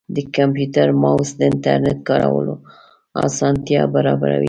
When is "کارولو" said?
2.09-2.53